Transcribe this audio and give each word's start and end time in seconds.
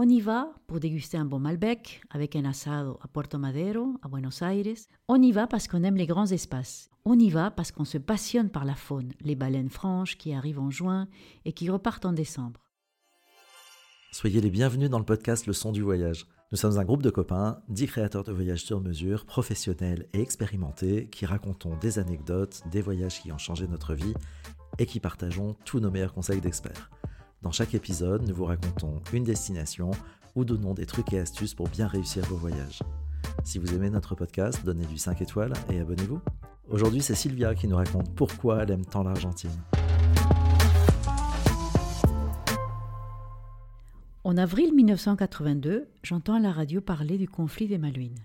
On 0.00 0.08
y 0.08 0.20
va 0.20 0.52
pour 0.68 0.78
déguster 0.78 1.16
un 1.16 1.24
bon 1.24 1.40
Malbec 1.40 2.02
avec 2.10 2.36
un 2.36 2.44
asado 2.44 3.00
à 3.02 3.08
Puerto 3.08 3.36
Madero, 3.36 3.96
à 4.00 4.06
Buenos 4.06 4.42
Aires. 4.42 4.76
On 5.08 5.20
y 5.20 5.32
va 5.32 5.48
parce 5.48 5.66
qu'on 5.66 5.82
aime 5.82 5.96
les 5.96 6.06
grands 6.06 6.28
espaces. 6.30 6.88
On 7.04 7.18
y 7.18 7.30
va 7.30 7.50
parce 7.50 7.72
qu'on 7.72 7.84
se 7.84 7.98
passionne 7.98 8.48
par 8.48 8.64
la 8.64 8.76
faune, 8.76 9.10
les 9.22 9.34
baleines 9.34 9.70
franches 9.70 10.16
qui 10.16 10.32
arrivent 10.32 10.60
en 10.60 10.70
juin 10.70 11.08
et 11.44 11.52
qui 11.52 11.68
repartent 11.68 12.06
en 12.06 12.12
décembre. 12.12 12.60
Soyez 14.12 14.40
les 14.40 14.50
bienvenus 14.50 14.88
dans 14.88 15.00
le 15.00 15.04
podcast 15.04 15.48
Le 15.48 15.52
son 15.52 15.72
du 15.72 15.82
voyage. 15.82 16.28
Nous 16.52 16.58
sommes 16.58 16.78
un 16.78 16.84
groupe 16.84 17.02
de 17.02 17.10
copains, 17.10 17.60
dix 17.68 17.88
créateurs 17.88 18.22
de 18.22 18.30
voyages 18.30 18.62
sur 18.62 18.80
mesure, 18.80 19.26
professionnels 19.26 20.06
et 20.12 20.20
expérimentés, 20.20 21.08
qui 21.08 21.26
racontons 21.26 21.76
des 21.76 21.98
anecdotes, 21.98 22.62
des 22.70 22.82
voyages 22.82 23.20
qui 23.20 23.32
ont 23.32 23.38
changé 23.38 23.66
notre 23.66 23.94
vie 23.94 24.14
et 24.78 24.86
qui 24.86 25.00
partageons 25.00 25.56
tous 25.64 25.80
nos 25.80 25.90
meilleurs 25.90 26.14
conseils 26.14 26.40
d'experts. 26.40 26.88
Dans 27.40 27.52
chaque 27.52 27.74
épisode, 27.74 28.26
nous 28.26 28.34
vous 28.34 28.46
racontons 28.46 29.00
une 29.12 29.22
destination 29.22 29.92
ou 30.34 30.44
donnons 30.44 30.74
des 30.74 30.86
trucs 30.86 31.12
et 31.12 31.20
astuces 31.20 31.54
pour 31.54 31.68
bien 31.68 31.86
réussir 31.86 32.24
vos 32.24 32.34
voyages. 32.34 32.80
Si 33.44 33.60
vous 33.60 33.72
aimez 33.74 33.90
notre 33.90 34.16
podcast, 34.16 34.64
donnez 34.64 34.84
du 34.86 34.98
5 34.98 35.22
étoiles 35.22 35.52
et 35.70 35.78
abonnez-vous. 35.78 36.20
Aujourd'hui, 36.68 37.00
c'est 37.00 37.14
Sylvia 37.14 37.54
qui 37.54 37.68
nous 37.68 37.76
raconte 37.76 38.12
pourquoi 38.16 38.64
elle 38.64 38.72
aime 38.72 38.84
tant 38.84 39.04
l'Argentine. 39.04 39.52
En 44.24 44.36
avril 44.36 44.74
1982, 44.74 45.86
j'entends 46.02 46.34
à 46.34 46.40
la 46.40 46.50
radio 46.50 46.80
parler 46.80 47.18
du 47.18 47.28
conflit 47.28 47.68
des 47.68 47.78
Malouines. 47.78 48.18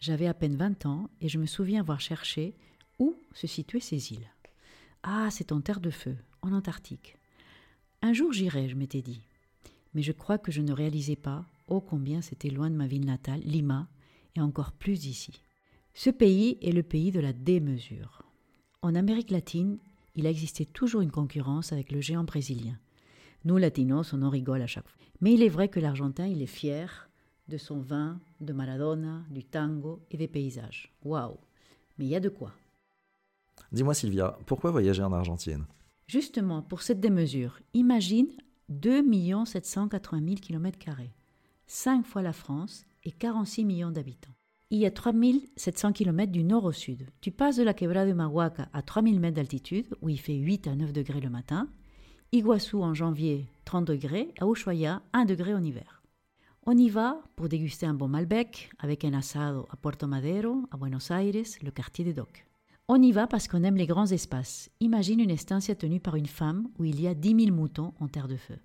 J'avais 0.00 0.26
à 0.26 0.34
peine 0.34 0.56
20 0.56 0.84
ans 0.86 1.08
et 1.20 1.28
je 1.28 1.38
me 1.38 1.46
souviens 1.46 1.80
avoir 1.80 2.00
cherché 2.00 2.56
où 2.98 3.14
se 3.34 3.46
situaient 3.46 3.78
ces 3.78 4.12
îles. 4.12 4.28
Ah, 5.04 5.28
c'est 5.30 5.52
en 5.52 5.60
terre 5.60 5.80
de 5.80 5.90
feu, 5.90 6.16
en 6.42 6.52
Antarctique. 6.52 7.16
Un 8.02 8.12
jour 8.12 8.32
j'irai, 8.32 8.68
je 8.68 8.74
m'étais 8.74 9.00
dit. 9.00 9.20
Mais 9.94 10.02
je 10.02 10.12
crois 10.12 10.38
que 10.38 10.50
je 10.52 10.60
ne 10.60 10.72
réalisais 10.72 11.16
pas 11.16 11.44
ô 11.68 11.80
combien 11.80 12.20
c'était 12.20 12.50
loin 12.50 12.68
de 12.68 12.76
ma 12.76 12.86
ville 12.86 13.06
natale, 13.06 13.40
Lima, 13.40 13.88
et 14.36 14.40
encore 14.40 14.72
plus 14.72 15.00
d'ici. 15.00 15.40
Ce 15.94 16.10
pays 16.10 16.58
est 16.62 16.72
le 16.72 16.82
pays 16.82 17.12
de 17.12 17.20
la 17.20 17.32
démesure. 17.32 18.22
En 18.82 18.94
Amérique 18.94 19.30
latine, 19.30 19.78
il 20.16 20.26
a 20.26 20.30
existé 20.30 20.66
toujours 20.66 21.00
une 21.00 21.10
concurrence 21.10 21.72
avec 21.72 21.92
le 21.92 22.00
géant 22.00 22.24
brésilien. 22.24 22.78
Nous, 23.44 23.56
latinos, 23.56 24.12
on 24.12 24.22
en 24.22 24.30
rigole 24.30 24.62
à 24.62 24.66
chaque 24.66 24.88
fois. 24.88 25.00
Mais 25.20 25.34
il 25.34 25.42
est 25.42 25.48
vrai 25.48 25.68
que 25.68 25.80
l'Argentin, 25.80 26.26
il 26.26 26.42
est 26.42 26.46
fier 26.46 27.08
de 27.48 27.56
son 27.56 27.80
vin, 27.80 28.18
de 28.40 28.52
Maradona, 28.52 29.22
du 29.30 29.44
tango 29.44 30.00
et 30.10 30.16
des 30.16 30.28
paysages. 30.28 30.92
Waouh 31.04 31.36
Mais 31.98 32.06
il 32.06 32.10
y 32.10 32.16
a 32.16 32.20
de 32.20 32.28
quoi. 32.28 32.52
Dis-moi 33.70 33.94
Sylvia, 33.94 34.36
pourquoi 34.46 34.70
voyager 34.70 35.02
en 35.02 35.12
Argentine? 35.12 35.64
Justement, 36.06 36.62
pour 36.62 36.82
cette 36.82 37.00
démesure, 37.00 37.58
imagine 37.74 38.28
2 38.68 39.02
780 39.44 40.20
000 40.24 40.36
km, 40.36 40.78
5 41.66 42.06
fois 42.06 42.22
la 42.22 42.32
France 42.32 42.84
et 43.04 43.12
46 43.12 43.64
millions 43.64 43.90
d'habitants. 43.90 44.34
Il 44.70 44.78
y 44.78 44.86
a 44.86 44.90
3700 44.90 45.92
km 45.92 46.32
du 46.32 46.44
nord 46.44 46.64
au 46.64 46.72
sud. 46.72 47.06
Tu 47.20 47.30
passes 47.30 47.56
de 47.56 47.62
la 47.62 47.74
quebrada 47.74 48.06
de 48.06 48.14
Mahuaca 48.14 48.68
à 48.72 48.80
3000 48.80 49.20
mètres 49.20 49.36
d'altitude, 49.36 49.86
où 50.00 50.08
il 50.08 50.18
fait 50.18 50.34
8 50.34 50.66
à 50.66 50.74
9 50.74 50.92
degrés 50.92 51.20
le 51.20 51.28
matin, 51.28 51.68
Iguassou 52.32 52.82
en 52.82 52.94
janvier 52.94 53.46
30 53.66 53.84
degrés, 53.84 54.32
à 54.40 54.46
Ushuaia 54.46 55.02
1 55.12 55.26
degré 55.26 55.52
en 55.52 55.62
hiver. 55.62 56.02
On 56.64 56.76
y 56.76 56.88
va 56.88 57.20
pour 57.36 57.48
déguster 57.48 57.84
un 57.84 57.92
bon 57.92 58.08
Malbec 58.08 58.70
avec 58.78 59.04
un 59.04 59.12
asado 59.12 59.66
à 59.70 59.76
Puerto 59.76 60.06
Madero, 60.06 60.62
à 60.70 60.78
Buenos 60.78 61.10
Aires, 61.10 61.44
le 61.60 61.70
quartier 61.70 62.04
des 62.04 62.14
docks. 62.14 62.46
On 62.94 63.00
y 63.00 63.10
va 63.10 63.26
parce 63.26 63.48
qu'on 63.48 63.64
aime 63.64 63.78
les 63.78 63.86
grands 63.86 64.08
espaces. 64.08 64.68
Imagine 64.80 65.20
une 65.20 65.30
estancia 65.30 65.74
tenue 65.74 65.98
par 65.98 66.14
une 66.14 66.26
femme 66.26 66.68
où 66.78 66.84
il 66.84 67.00
y 67.00 67.08
a 67.08 67.14
10 67.14 67.46
000 67.46 67.56
moutons 67.56 67.94
en 68.00 68.06
terre 68.06 68.28
de 68.28 68.36
feu. 68.36 68.58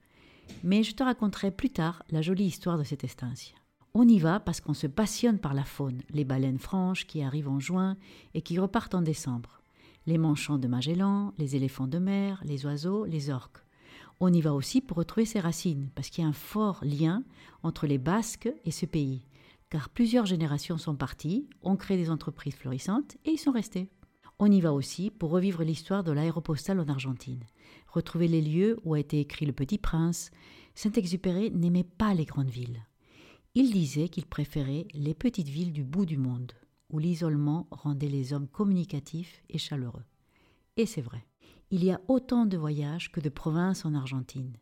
Mais 0.66 0.84
je 0.84 0.94
te 0.94 1.02
raconterai 1.02 1.50
plus 1.50 1.70
tard 1.70 2.04
la 2.10 2.22
jolie 2.22 2.44
histoire 2.44 2.78
de 2.78 2.84
cette 2.84 3.06
estancia. 3.06 3.56
On 3.94 4.06
y 4.06 4.20
va 4.20 4.42
parce 4.42 4.60
qu'on 4.60 4.74
se 4.74 4.86
passionne 4.86 5.40
par 5.40 5.54
la 5.54 5.64
faune, 5.64 6.02
les 6.10 6.26
baleines 6.26 6.60
franches 6.60 7.08
qui 7.08 7.24
arrivent 7.24 7.48
en 7.48 7.62
juin 7.62 7.96
et 8.34 8.42
qui 8.42 8.60
repartent 8.60 8.96
en 8.96 9.02
décembre 9.02 9.62
les 10.08 10.18
manchons 10.18 10.58
de 10.58 10.68
Magellan, 10.68 11.34
les 11.38 11.56
éléphants 11.56 11.88
de 11.88 11.98
mer, 11.98 12.42
les 12.44 12.66
oiseaux, 12.66 13.06
les 13.06 13.30
orques. 13.30 13.64
On 14.20 14.34
y 14.34 14.42
va 14.42 14.54
aussi 14.54 14.82
pour 14.82 14.98
retrouver 14.98 15.26
ses 15.26 15.40
racines, 15.40 15.90
parce 15.96 16.10
qu'il 16.10 16.26
y 16.26 16.28
a 16.28 16.30
un 16.30 16.34
fort 16.34 16.80
lien 16.82 17.24
entre 17.64 17.88
les 17.88 17.98
Basques 17.98 18.50
et 18.66 18.72
ce 18.72 18.86
pays, 18.86 19.26
car 19.70 19.88
plusieurs 19.88 20.26
générations 20.26 20.78
sont 20.78 20.96
parties, 20.96 21.48
ont 21.62 21.78
créé 21.78 21.96
des 21.96 22.10
entreprises 22.10 22.56
florissantes 22.56 23.16
et 23.24 23.32
y 23.32 23.38
sont 23.38 23.52
restés. 23.52 23.90
On 24.40 24.52
y 24.52 24.62
va 24.62 24.72
aussi 24.72 25.10
pour 25.10 25.32
revivre 25.32 25.64
l'histoire 25.64 26.04
de 26.04 26.12
l'aéropostale 26.12 26.80
en 26.80 26.88
Argentine, 26.88 27.44
retrouver 27.88 28.28
les 28.28 28.42
lieux 28.42 28.80
où 28.84 28.94
a 28.94 29.00
été 29.00 29.20
écrit 29.20 29.48
Le 29.48 29.54
Petit 29.54 29.80
Prince. 29.80 30.30
Saint-Exupéry 30.76 31.50
n'aimait 31.52 31.84
pas 31.84 32.14
les 32.14 32.26
grandes 32.26 32.52
villes. 32.52 32.86
Il 33.56 33.72
disait 33.72 34.10
qu'il 34.10 34.28
préférait 34.28 34.88
les 34.94 35.16
petites 35.16 35.48
villes 35.48 35.74
du 35.74 35.84
bout 35.84 36.06
du 36.06 36.18
monde 36.18 36.52
où 36.92 37.00
l'isolement 37.00 37.68
rendait 37.72 38.10
les 38.10 38.32
hommes 38.32 38.48
communicatifs 38.48 39.42
et 39.50 39.58
chaleureux. 39.58 40.06
Et 40.78 40.86
c'est 40.86 41.02
vrai. 41.02 41.26
Il 41.72 41.84
y 41.84 41.92
a 41.92 42.00
autant 42.08 42.46
de 42.46 42.58
voyages 42.58 43.12
que 43.12 43.20
de 43.20 43.30
provinces 43.30 43.86
en 43.86 43.96
Argentine. 43.96 44.56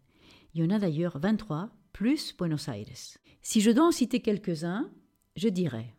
Il 0.54 0.64
y 0.64 0.66
en 0.66 0.74
a 0.74 0.80
d'ailleurs 0.80 1.20
23, 1.20 1.70
plus 1.92 2.36
Buenos 2.36 2.70
Aires. 2.70 3.20
Si 3.42 3.62
je 3.62 3.72
dois 3.72 3.88
en 3.88 3.92
citer 3.92 4.22
quelques-uns, 4.22 4.90
je 5.36 5.50
dirais 5.50 5.95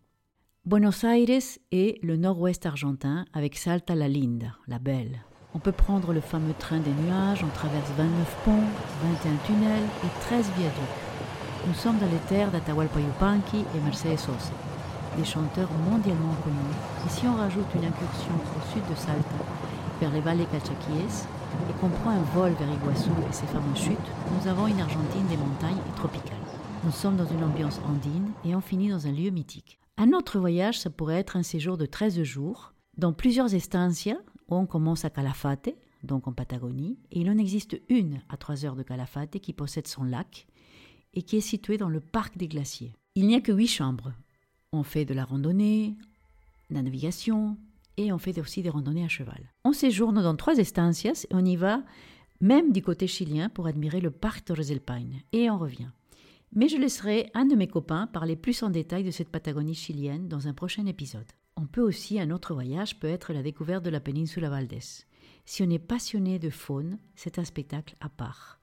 Buenos 0.67 1.05
Aires 1.05 1.61
est 1.71 2.03
le 2.03 2.17
nord-ouest 2.17 2.67
argentin 2.67 3.25
avec 3.33 3.57
Salta 3.57 3.95
la 3.95 4.09
Linda, 4.09 4.49
la 4.67 4.81
belle. 4.81 5.21
On 5.55 5.61
peut 5.61 5.71
prendre 5.71 6.13
le 6.13 6.21
fameux 6.21 6.55
train 6.59 6.81
des 6.81 6.91
nuages, 6.91 7.45
on 7.45 7.55
traverse 7.55 7.89
29 7.97 8.37
ponts, 8.45 8.67
21 9.23 9.37
tunnels 9.47 9.89
et 10.03 10.21
13 10.23 10.51
viaducs. 10.59 10.75
Nous 11.69 11.75
sommes 11.75 11.99
dans 11.99 12.11
les 12.11 12.19
terres 12.29 12.51
d'Atahualpa 12.51 12.99
Yupanqui 12.99 13.59
et 13.59 13.81
Mercedes 13.85 14.19
Sosa 14.19 14.51
des 15.17 15.25
chanteurs 15.25 15.71
mondialement 15.89 16.35
connus. 16.43 16.75
Et 17.07 17.11
si 17.11 17.29
on 17.29 17.37
rajoute 17.37 17.73
une 17.77 17.85
incursion 17.85 18.35
au 18.35 18.73
sud 18.73 18.83
de 18.91 18.97
Salta, 18.97 19.23
vers 20.01 20.11
les 20.11 20.21
vallées 20.21 20.47
Cachaquies, 20.47 21.29
et 21.71 21.81
qu'on 21.81 21.91
prend 21.91 22.11
un 22.11 22.23
vol 22.35 22.55
vers 22.59 22.73
Iguazu 22.73 23.11
et 23.31 23.33
ses 23.33 23.47
fameuses 23.47 23.79
chutes, 23.79 24.11
nous 24.33 24.49
avons 24.49 24.67
une 24.67 24.81
Argentine 24.81 25.29
des 25.29 25.37
montagnes 25.37 25.79
et 25.79 25.97
tropicale. 25.97 26.43
Nous 26.83 26.91
sommes 26.91 27.17
dans 27.17 27.25
une 27.25 27.45
ambiance 27.45 27.81
andine 27.89 28.33
et 28.45 28.57
on 28.57 28.61
finit 28.61 28.89
dans 28.89 29.07
un 29.07 29.13
lieu 29.13 29.31
mythique. 29.31 29.79
Un 29.99 30.13
autre 30.13 30.39
voyage, 30.39 30.79
ça 30.79 30.91
pourrait 30.91 31.17
être 31.17 31.37
un 31.37 31.43
séjour 31.43 31.79
de 31.79 31.87
13 31.87 32.23
jours 32.23 32.75
dans 32.99 33.15
plusieurs 33.15 33.55
estancias 33.55 34.19
où 34.49 34.55
on 34.55 34.67
commence 34.67 35.07
à 35.07 35.11
Calafate, 35.11 35.71
donc 36.03 36.29
en 36.29 36.33
Patagonie, 36.33 36.99
et 37.11 37.21
il 37.21 37.31
en 37.31 37.39
existe 37.39 37.81
une 37.89 38.21
à 38.29 38.37
3 38.37 38.67
heures 38.67 38.77
de 38.77 38.83
Calafate 38.83 39.39
qui 39.41 39.55
possède 39.55 39.87
son 39.87 40.05
lac 40.05 40.47
et 41.15 41.23
qui 41.23 41.37
est 41.37 41.41
située 41.41 41.79
dans 41.79 41.89
le 41.89 42.01
parc 42.01 42.37
des 42.37 42.47
glaciers. 42.47 42.93
Il 43.15 43.27
n'y 43.27 43.37
a 43.37 43.41
que 43.41 43.53
8 43.53 43.67
chambres, 43.67 44.13
on 44.71 44.83
fait 44.83 45.07
de 45.07 45.15
la 45.15 45.25
randonnée, 45.25 45.97
de 46.69 46.75
la 46.75 46.83
navigation 46.83 47.57
et 47.97 48.13
on 48.13 48.19
fait 48.19 48.39
aussi 48.39 48.63
des 48.63 48.69
randonnées 48.69 49.05
à 49.05 49.09
cheval. 49.09 49.51
On 49.65 49.73
séjourne 49.73 50.23
dans 50.23 50.37
trois 50.37 50.59
estancias 50.59 51.27
et 51.31 51.35
on 51.35 51.45
y 51.45 51.57
va 51.57 51.83
même 52.43 52.71
du 52.71 52.83
côté 52.83 53.07
chilien 53.07 53.49
pour 53.49 53.67
admirer 53.67 54.03
le 54.03 54.11
parc 54.11 54.45
Torres 54.45 54.67
del 54.67 54.83
et 55.33 55.49
on 55.49 55.57
revient. 55.57 55.89
Mais 56.57 56.69
je 56.69 56.79
laisserai 56.79 57.31
un 57.35 57.45
de 57.45 57.55
mes 57.55 57.69
copains 57.69 58.07
parler 58.07 58.35
plus 58.35 58.63
en 58.63 58.71
détail 58.71 59.05
de 59.05 59.11
cette 59.11 59.29
Patagonie 59.29 59.75
chilienne 59.75 60.27
dans 60.27 60.49
un 60.49 60.55
prochain 60.55 60.87
épisode. 60.87 61.27
On 61.59 61.67
peut 61.67 61.83
aussi, 61.83 62.19
un 62.19 62.31
autre 62.31 62.55
voyage 62.55 62.99
peut 62.99 63.11
être 63.11 63.35
la 63.35 63.43
découverte 63.43 63.85
de 63.85 63.91
la 63.91 64.01
péninsule 64.01 64.47
Valdés. 64.47 65.05
Si 65.45 65.63
on 65.63 65.69
est 65.69 65.79
passionné 65.79 66.39
de 66.39 66.49
faune, 66.49 66.99
c'est 67.15 67.39
un 67.39 67.45
spectacle 67.45 67.95
à 68.01 68.09
part. 68.09 68.59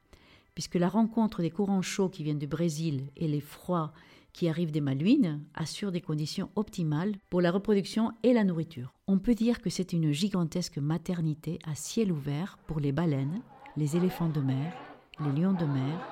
Puisque 0.55 0.73
la 0.73 0.89
rencontre 0.89 1.43
des 1.43 1.51
courants 1.51 1.83
chauds 1.83 2.09
qui 2.09 2.23
viennent 2.23 2.39
du 2.39 2.47
Brésil 2.47 3.11
et 3.15 3.27
les 3.27 3.41
froids 3.41 3.93
qui 4.33 4.49
arrivent 4.49 4.71
des 4.71 4.81
Malouines 4.81 5.43
assurent 5.53 5.91
des 5.91 6.01
conditions 6.01 6.49
optimales 6.55 7.13
pour 7.29 7.41
la 7.41 7.51
reproduction 7.51 8.11
et 8.23 8.33
la 8.33 8.43
nourriture. 8.43 8.91
On 9.05 9.19
peut 9.19 9.35
dire 9.35 9.61
que 9.61 9.69
c'est 9.69 9.93
une 9.93 10.11
gigantesque 10.11 10.79
maternité 10.79 11.59
à 11.63 11.75
ciel 11.75 12.11
ouvert 12.11 12.57
pour 12.65 12.79
les 12.79 12.91
baleines, 12.91 13.43
les 13.77 13.95
éléphants 13.97 14.29
de 14.29 14.41
mer, 14.41 14.73
les 15.19 15.39
lions 15.39 15.53
de 15.53 15.65
mer, 15.65 16.07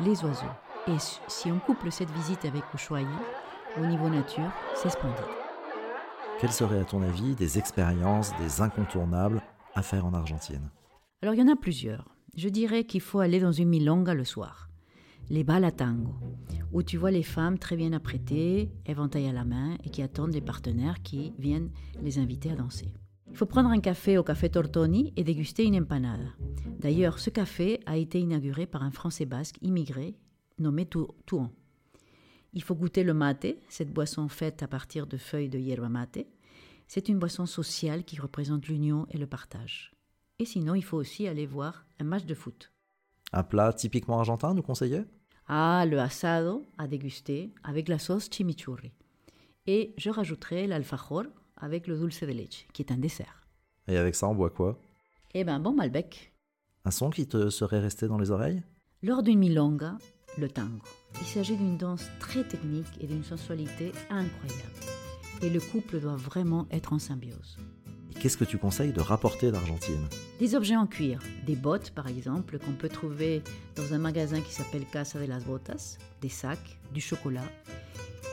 les 0.00 0.24
oiseaux. 0.24 0.69
Et 0.88 0.96
si 1.28 1.50
on 1.52 1.58
couple 1.58 1.90
cette 1.92 2.10
visite 2.10 2.44
avec 2.44 2.62
Ushuaia, 2.74 3.06
au 3.80 3.86
niveau 3.86 4.08
nature, 4.08 4.50
c'est 4.74 4.90
splendide. 4.90 5.24
Quelles 6.40 6.52
seraient 6.52 6.80
à 6.80 6.84
ton 6.84 7.02
avis 7.02 7.34
des 7.34 7.58
expériences, 7.58 8.32
des 8.38 8.60
incontournables 8.60 9.42
à 9.74 9.82
faire 9.82 10.06
en 10.06 10.14
Argentine? 10.14 10.70
Alors 11.22 11.34
il 11.34 11.40
y 11.40 11.42
en 11.42 11.52
a 11.52 11.56
plusieurs. 11.56 12.08
Je 12.36 12.48
dirais 12.48 12.84
qu'il 12.84 13.00
faut 13.00 13.20
aller 13.20 13.40
dans 13.40 13.52
une 13.52 13.68
milonga 13.68 14.14
le 14.14 14.24
soir 14.24 14.70
les 15.30 15.44
bals 15.44 15.64
à 15.64 15.70
tango, 15.70 16.12
où 16.72 16.82
tu 16.82 16.96
vois 16.96 17.12
les 17.12 17.22
femmes 17.22 17.58
très 17.58 17.76
bien 17.76 17.92
apprêtées, 17.92 18.70
éventail 18.84 19.28
à 19.28 19.32
la 19.32 19.44
main, 19.44 19.76
et 19.84 19.90
qui 19.90 20.02
attendent 20.02 20.32
des 20.32 20.40
partenaires 20.40 21.02
qui 21.02 21.32
viennent 21.38 21.70
les 22.02 22.18
inviter 22.18 22.50
à 22.50 22.56
danser. 22.56 22.92
Il 23.30 23.36
faut 23.36 23.46
prendre 23.46 23.70
un 23.70 23.78
café 23.78 24.18
au 24.18 24.24
café 24.24 24.50
Tortoni 24.50 25.12
et 25.16 25.22
déguster 25.22 25.64
une 25.64 25.76
empanada. 25.76 26.24
D'ailleurs, 26.80 27.20
ce 27.20 27.30
café 27.30 27.78
a 27.86 27.96
été 27.96 28.18
inauguré 28.18 28.66
par 28.66 28.82
un 28.82 28.90
Français 28.90 29.24
basque 29.24 29.56
immigré 29.62 30.16
nommé 30.60 30.86
Touan. 30.86 31.50
Il 32.52 32.62
faut 32.62 32.74
goûter 32.74 33.04
le 33.04 33.14
mate, 33.14 33.46
cette 33.68 33.92
boisson 33.92 34.28
faite 34.28 34.62
à 34.62 34.68
partir 34.68 35.06
de 35.06 35.16
feuilles 35.16 35.48
de 35.48 35.58
yerba 35.58 35.88
mate. 35.88 36.26
C'est 36.88 37.08
une 37.08 37.18
boisson 37.18 37.46
sociale 37.46 38.04
qui 38.04 38.20
représente 38.20 38.66
l'union 38.66 39.06
et 39.10 39.18
le 39.18 39.26
partage. 39.26 39.92
Et 40.38 40.44
sinon, 40.44 40.74
il 40.74 40.82
faut 40.82 40.96
aussi 40.96 41.28
aller 41.28 41.46
voir 41.46 41.84
un 42.00 42.04
match 42.04 42.24
de 42.24 42.34
foot. 42.34 42.72
Un 43.32 43.44
plat 43.44 43.72
typiquement 43.72 44.18
argentin, 44.18 44.54
nous 44.54 44.62
conseillez? 44.62 45.04
Ah, 45.46 45.84
le 45.86 45.98
asado 45.98 46.66
à 46.78 46.88
déguster 46.88 47.52
avec 47.62 47.88
la 47.88 47.98
sauce 47.98 48.28
chimichurri. 48.30 48.92
Et 49.66 49.94
je 49.98 50.10
rajouterai 50.10 50.66
l'alfajor 50.66 51.24
avec 51.56 51.86
le 51.86 51.98
dulce 51.98 52.22
de 52.22 52.32
leche, 52.32 52.66
qui 52.72 52.82
est 52.82 52.92
un 52.92 52.96
dessert. 52.96 53.46
Et 53.86 53.96
avec 53.96 54.14
ça, 54.14 54.28
on 54.28 54.34
boit 54.34 54.50
quoi? 54.50 54.80
Eh 55.34 55.44
ben, 55.44 55.60
bon 55.60 55.72
Malbec. 55.72 56.32
Un 56.84 56.90
son 56.90 57.10
qui 57.10 57.28
te 57.28 57.50
serait 57.50 57.80
resté 57.80 58.08
dans 58.08 58.18
les 58.18 58.30
oreilles? 58.30 58.62
Lors 59.02 59.22
d'une 59.22 59.38
milonga, 59.38 59.98
le 60.38 60.48
tango. 60.48 60.78
Il 61.20 61.26
s'agit 61.26 61.56
d'une 61.56 61.76
danse 61.76 62.06
très 62.18 62.44
technique 62.44 62.86
et 63.00 63.06
d'une 63.06 63.24
sensualité 63.24 63.92
incroyable. 64.10 64.80
Et 65.42 65.50
le 65.50 65.60
couple 65.60 66.00
doit 66.00 66.16
vraiment 66.16 66.66
être 66.70 66.92
en 66.92 66.98
symbiose. 66.98 67.56
Qu'est-ce 68.20 68.36
que 68.36 68.44
tu 68.44 68.58
conseilles 68.58 68.92
de 68.92 69.00
rapporter 69.00 69.50
d'Argentine? 69.50 70.06
Des 70.38 70.54
objets 70.54 70.76
en 70.76 70.86
cuir, 70.86 71.20
des 71.46 71.56
bottes 71.56 71.90
par 71.92 72.06
exemple, 72.06 72.58
qu'on 72.58 72.72
peut 72.72 72.88
trouver 72.88 73.42
dans 73.76 73.94
un 73.94 73.98
magasin 73.98 74.40
qui 74.42 74.52
s'appelle 74.52 74.84
Casa 74.84 75.18
de 75.18 75.24
las 75.24 75.44
Botas, 75.44 75.96
des 76.20 76.28
sacs, 76.28 76.78
du 76.92 77.00
chocolat. 77.00 77.44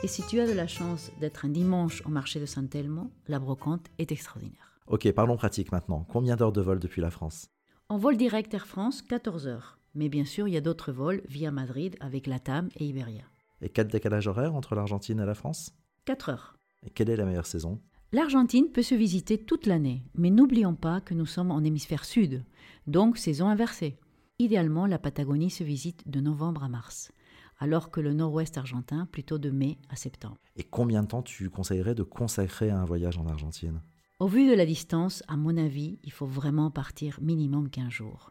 Et 0.02 0.06
si 0.06 0.22
tu 0.22 0.40
as 0.40 0.46
de 0.46 0.52
la 0.52 0.66
chance 0.66 1.10
d'être 1.20 1.46
un 1.46 1.48
dimanche 1.48 2.02
au 2.04 2.10
marché 2.10 2.38
de 2.38 2.46
San 2.46 2.68
Telmo, 2.68 3.10
la 3.28 3.38
brocante 3.38 3.86
est 3.98 4.12
extraordinaire. 4.12 4.78
Ok, 4.86 5.10
parlons 5.12 5.36
pratique 5.36 5.72
maintenant. 5.72 6.06
Combien 6.08 6.36
d'heures 6.36 6.52
de 6.52 6.60
vol 6.60 6.78
depuis 6.78 7.00
la 7.00 7.10
France? 7.10 7.50
En 7.88 7.96
vol 7.96 8.16
direct 8.16 8.52
Air 8.52 8.66
France, 8.66 9.00
14 9.02 9.46
heures. 9.46 9.77
Mais 9.98 10.08
bien 10.08 10.24
sûr, 10.24 10.46
il 10.46 10.54
y 10.54 10.56
a 10.56 10.60
d'autres 10.60 10.92
vols 10.92 11.22
via 11.28 11.50
Madrid 11.50 11.96
avec 11.98 12.28
Latam 12.28 12.68
et 12.76 12.86
Iberia. 12.86 13.24
Et 13.60 13.68
quel 13.68 13.88
décalage 13.88 14.28
horaire 14.28 14.54
entre 14.54 14.76
l'Argentine 14.76 15.18
et 15.18 15.26
la 15.26 15.34
France? 15.34 15.74
4 16.04 16.28
heures. 16.28 16.56
Et 16.86 16.90
quelle 16.90 17.10
est 17.10 17.16
la 17.16 17.24
meilleure 17.24 17.46
saison? 17.46 17.80
L'Argentine 18.12 18.70
peut 18.70 18.82
se 18.82 18.94
visiter 18.94 19.38
toute 19.38 19.66
l'année, 19.66 20.04
mais 20.14 20.30
n'oublions 20.30 20.76
pas 20.76 21.00
que 21.00 21.14
nous 21.14 21.26
sommes 21.26 21.50
en 21.50 21.64
hémisphère 21.64 22.04
sud, 22.04 22.44
donc 22.86 23.18
saison 23.18 23.48
inversée. 23.48 23.98
Idéalement, 24.38 24.86
la 24.86 25.00
Patagonie 25.00 25.50
se 25.50 25.64
visite 25.64 26.08
de 26.08 26.20
novembre 26.20 26.62
à 26.62 26.68
mars, 26.68 27.10
alors 27.58 27.90
que 27.90 28.00
le 28.00 28.12
nord-ouest 28.12 28.56
argentin 28.56 29.04
plutôt 29.06 29.38
de 29.38 29.50
mai 29.50 29.78
à 29.88 29.96
septembre. 29.96 30.38
Et 30.54 30.62
combien 30.62 31.02
de 31.02 31.08
temps 31.08 31.22
tu 31.22 31.50
conseillerais 31.50 31.96
de 31.96 32.04
consacrer 32.04 32.70
à 32.70 32.78
un 32.78 32.84
voyage 32.84 33.18
en 33.18 33.26
Argentine? 33.26 33.82
Au 34.20 34.28
vu 34.28 34.48
de 34.48 34.54
la 34.54 34.64
distance, 34.64 35.24
à 35.26 35.36
mon 35.36 35.56
avis, 35.56 35.98
il 36.04 36.12
faut 36.12 36.26
vraiment 36.26 36.70
partir 36.70 37.18
minimum 37.20 37.68
15 37.68 37.90
jours. 37.90 38.30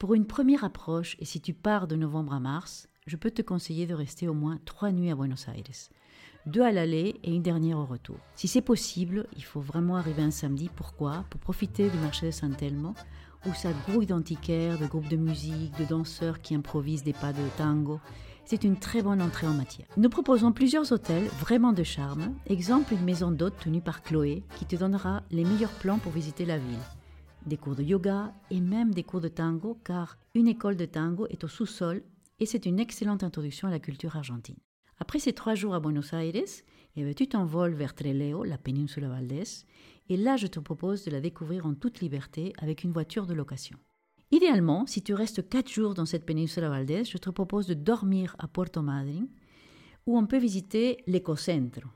Pour 0.00 0.14
une 0.14 0.24
première 0.26 0.64
approche, 0.64 1.14
et 1.18 1.26
si 1.26 1.42
tu 1.42 1.52
pars 1.52 1.86
de 1.86 1.94
novembre 1.94 2.32
à 2.32 2.40
mars, 2.40 2.88
je 3.06 3.16
peux 3.16 3.30
te 3.30 3.42
conseiller 3.42 3.86
de 3.86 3.92
rester 3.92 4.28
au 4.28 4.32
moins 4.32 4.58
3 4.64 4.92
nuits 4.92 5.10
à 5.10 5.14
Buenos 5.14 5.46
Aires 5.46 5.90
deux 6.46 6.62
à 6.62 6.72
l'aller 6.72 7.20
et 7.22 7.34
une 7.34 7.42
dernière 7.42 7.76
au 7.76 7.84
retour. 7.84 8.16
Si 8.34 8.48
c'est 8.48 8.62
possible, 8.62 9.26
il 9.36 9.44
faut 9.44 9.60
vraiment 9.60 9.96
arriver 9.96 10.22
un 10.22 10.30
samedi. 10.30 10.70
Pourquoi? 10.74 11.26
Pour 11.28 11.38
profiter 11.38 11.90
du 11.90 11.98
marché 11.98 12.24
de 12.24 12.30
San 12.30 12.56
Telmo, 12.56 12.94
où 13.44 13.52
ça 13.52 13.74
grouille 13.86 14.06
d'antiquaires, 14.06 14.78
de 14.78 14.86
groupes 14.86 15.10
de 15.10 15.16
musique, 15.16 15.78
de 15.78 15.84
danseurs 15.84 16.40
qui 16.40 16.54
improvisent 16.54 17.04
des 17.04 17.12
pas 17.12 17.34
de 17.34 17.46
tango. 17.58 18.00
C'est 18.46 18.64
une 18.64 18.78
très 18.78 19.02
bonne 19.02 19.20
entrée 19.20 19.48
en 19.48 19.52
matière. 19.52 19.86
Nous 19.98 20.08
proposons 20.08 20.52
plusieurs 20.52 20.90
hôtels 20.92 21.28
vraiment 21.40 21.74
de 21.74 21.82
charme. 21.82 22.34
Exemple, 22.46 22.94
une 22.94 23.04
maison 23.04 23.30
d'hôte 23.30 23.58
tenue 23.62 23.82
par 23.82 24.02
Chloé 24.02 24.44
qui 24.56 24.64
te 24.64 24.76
donnera 24.76 25.22
les 25.30 25.44
meilleurs 25.44 25.78
plans 25.78 25.98
pour 25.98 26.12
visiter 26.12 26.46
la 26.46 26.56
ville. 26.56 26.78
Des 27.46 27.56
cours 27.56 27.74
de 27.74 27.82
yoga 27.82 28.34
et 28.50 28.60
même 28.60 28.92
des 28.92 29.02
cours 29.02 29.20
de 29.20 29.28
tango 29.28 29.78
car 29.82 30.18
une 30.34 30.46
école 30.46 30.76
de 30.76 30.84
tango 30.84 31.26
est 31.28 31.42
au 31.42 31.48
sous-sol 31.48 32.02
et 32.38 32.46
c'est 32.46 32.66
une 32.66 32.78
excellente 32.78 33.22
introduction 33.22 33.68
à 33.68 33.70
la 33.70 33.78
culture 33.78 34.16
argentine. 34.16 34.58
Après 34.98 35.18
ces 35.18 35.32
trois 35.32 35.54
jours 35.54 35.74
à 35.74 35.80
Buenos 35.80 36.12
Aires, 36.12 36.32
eh 36.96 37.02
bien, 37.02 37.12
tu 37.14 37.28
t'envoles 37.28 37.72
vers 37.72 37.94
Trelew, 37.94 38.44
la 38.44 38.58
péninsule 38.58 39.06
Valdés, 39.06 39.64
et 40.10 40.16
là 40.18 40.36
je 40.36 40.46
te 40.46 40.60
propose 40.60 41.04
de 41.04 41.10
la 41.10 41.20
découvrir 41.20 41.64
en 41.64 41.74
toute 41.74 42.00
liberté 42.00 42.52
avec 42.58 42.84
une 42.84 42.92
voiture 42.92 43.26
de 43.26 43.34
location. 43.34 43.78
Idéalement, 44.30 44.86
si 44.86 45.02
tu 45.02 45.14
restes 45.14 45.48
quatre 45.48 45.70
jours 45.70 45.94
dans 45.94 46.06
cette 46.06 46.26
péninsule 46.26 46.64
Valdés, 46.64 47.04
je 47.04 47.18
te 47.18 47.30
propose 47.30 47.66
de 47.66 47.74
dormir 47.74 48.36
à 48.38 48.48
Puerto 48.48 48.82
Madryn, 48.82 49.26
où 50.06 50.18
on 50.18 50.26
peut 50.26 50.38
visiter 50.38 51.02
l'Ecocentro, 51.06 51.88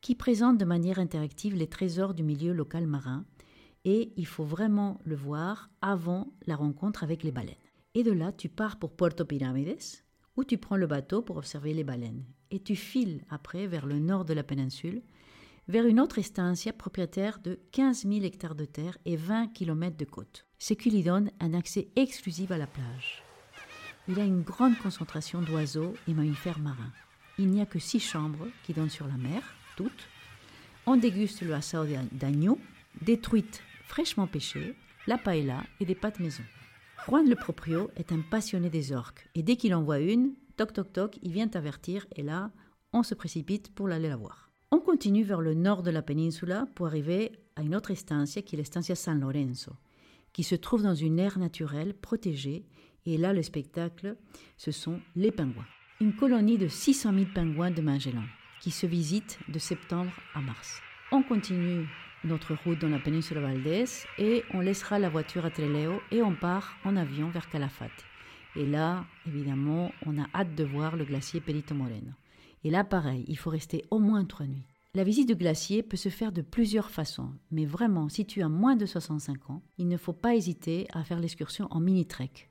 qui 0.00 0.14
présente 0.14 0.58
de 0.58 0.64
manière 0.64 0.98
interactive 0.98 1.54
les 1.54 1.68
trésors 1.68 2.14
du 2.14 2.22
milieu 2.22 2.52
local 2.52 2.86
marin, 2.86 3.24
et 3.84 4.12
il 4.16 4.26
faut 4.26 4.44
vraiment 4.44 4.98
le 5.04 5.16
voir 5.16 5.70
avant 5.82 6.32
la 6.46 6.56
rencontre 6.56 7.02
avec 7.02 7.22
les 7.22 7.32
baleines. 7.32 7.54
Et 7.94 8.02
de 8.02 8.12
là, 8.12 8.32
tu 8.32 8.48
pars 8.48 8.78
pour 8.78 8.96
Puerto 8.96 9.24
Piramides, 9.24 10.02
où 10.36 10.44
tu 10.44 10.58
prends 10.58 10.76
le 10.76 10.86
bateau 10.86 11.22
pour 11.22 11.36
observer 11.36 11.74
les 11.74 11.84
baleines. 11.84 12.24
Et 12.50 12.60
tu 12.60 12.76
files 12.76 13.24
après 13.30 13.66
vers 13.66 13.86
le 13.86 13.98
nord 13.98 14.24
de 14.24 14.34
la 14.34 14.42
péninsule, 14.42 15.02
vers 15.68 15.86
une 15.86 16.00
autre 16.00 16.18
estancia 16.18 16.72
propriétaire 16.72 17.38
de 17.38 17.60
15 17.72 18.06
000 18.06 18.24
hectares 18.24 18.54
de 18.54 18.64
terre 18.64 18.98
et 19.04 19.16
20 19.16 19.48
km 19.48 19.96
de 19.96 20.04
côte, 20.04 20.46
ce 20.58 20.74
qui 20.74 20.90
lui 20.90 21.02
donne 21.02 21.30
un 21.40 21.54
accès 21.54 21.88
exclusif 21.96 22.50
à 22.50 22.58
la 22.58 22.66
plage. 22.66 23.22
Il 24.08 24.20
a 24.20 24.24
une 24.24 24.42
grande 24.42 24.76
concentration 24.78 25.40
d'oiseaux 25.40 25.94
et 26.08 26.12
mammifères 26.12 26.58
marins. 26.58 26.92
Il 27.38 27.48
n'y 27.48 27.62
a 27.62 27.66
que 27.66 27.78
six 27.78 28.00
chambres 28.00 28.46
qui 28.64 28.74
donnent 28.74 28.90
sur 28.90 29.06
la 29.06 29.16
mer, 29.16 29.42
toutes. 29.76 30.08
On 30.86 30.96
déguste 30.96 31.40
le 31.40 31.54
assao 31.54 31.86
d'agneau, 32.12 32.58
des 33.00 33.18
truites 33.18 33.62
fraîchement 33.86 34.26
pêchées, 34.26 34.74
la 35.06 35.18
paella 35.18 35.62
et 35.80 35.84
des 35.84 35.94
pâtes 35.94 36.20
maison. 36.20 36.42
Juan 37.06 37.28
le 37.28 37.36
proprio 37.36 37.90
est 37.96 38.12
un 38.12 38.20
passionné 38.20 38.70
des 38.70 38.92
orques 38.92 39.28
et 39.34 39.42
dès 39.42 39.56
qu'il 39.56 39.74
en 39.74 39.82
voit 39.82 40.00
une, 40.00 40.34
toc 40.56 40.72
toc 40.72 40.92
toc, 40.92 41.18
il 41.22 41.32
vient 41.32 41.48
t'avertir 41.48 42.06
et 42.16 42.22
là, 42.22 42.50
on 42.92 43.02
se 43.02 43.14
précipite 43.14 43.74
pour 43.74 43.88
l'aller 43.88 44.08
la 44.08 44.16
voir. 44.16 44.50
On 44.70 44.80
continue 44.80 45.22
vers 45.22 45.40
le 45.40 45.54
nord 45.54 45.82
de 45.82 45.90
la 45.90 46.02
péninsule 46.02 46.64
pour 46.74 46.86
arriver 46.86 47.32
à 47.56 47.62
une 47.62 47.76
autre 47.76 47.90
estancia 47.90 48.42
qui 48.42 48.56
est 48.56 48.58
l'estancia 48.58 48.94
San 48.94 49.20
Lorenzo, 49.20 49.72
qui 50.32 50.42
se 50.42 50.54
trouve 50.54 50.82
dans 50.82 50.94
une 50.94 51.18
aire 51.18 51.38
naturelle 51.38 51.94
protégée 51.94 52.64
et 53.06 53.18
là 53.18 53.32
le 53.32 53.42
spectacle, 53.42 54.16
ce 54.56 54.70
sont 54.70 55.00
les 55.14 55.30
pingouins. 55.30 55.66
Une 56.00 56.16
colonie 56.16 56.58
de 56.58 56.68
600 56.68 57.12
000 57.12 57.26
pingouins 57.34 57.70
de 57.70 57.82
Magellan 57.82 58.24
qui 58.60 58.70
se 58.70 58.86
visitent 58.86 59.38
de 59.48 59.58
septembre 59.58 60.12
à 60.34 60.40
mars. 60.40 60.80
On 61.12 61.22
continue 61.22 61.86
notre 62.24 62.54
route 62.54 62.80
dans 62.80 62.88
la 62.88 62.98
péninsule 62.98 63.38
Valdés 63.38 63.84
et 64.18 64.42
on 64.52 64.60
laissera 64.60 64.98
la 64.98 65.10
voiture 65.10 65.44
à 65.44 65.50
Trelew 65.50 66.00
et 66.10 66.22
on 66.22 66.34
part 66.34 66.76
en 66.84 66.96
avion 66.96 67.28
vers 67.28 67.48
Calafate. 67.50 68.04
Et 68.56 68.66
là, 68.66 69.04
évidemment, 69.26 69.92
on 70.06 70.18
a 70.18 70.26
hâte 70.34 70.54
de 70.54 70.64
voir 70.64 70.96
le 70.96 71.04
glacier 71.04 71.40
Perito 71.40 71.74
Moreno. 71.74 72.12
Et 72.62 72.70
là, 72.70 72.84
pareil, 72.84 73.24
il 73.28 73.36
faut 73.36 73.50
rester 73.50 73.84
au 73.90 73.98
moins 73.98 74.24
trois 74.24 74.46
nuits. 74.46 74.66
La 74.94 75.04
visite 75.04 75.28
du 75.28 75.34
glacier 75.34 75.82
peut 75.82 75.96
se 75.96 76.08
faire 76.08 76.32
de 76.32 76.40
plusieurs 76.40 76.90
façons, 76.90 77.32
mais 77.50 77.66
vraiment, 77.66 78.08
si 78.08 78.24
tu 78.24 78.42
as 78.42 78.48
moins 78.48 78.76
de 78.76 78.86
65 78.86 79.50
ans, 79.50 79.62
il 79.76 79.88
ne 79.88 79.96
faut 79.96 80.12
pas 80.12 80.36
hésiter 80.36 80.86
à 80.92 81.02
faire 81.02 81.18
l'excursion 81.18 81.66
en 81.70 81.80
mini-trek, 81.80 82.48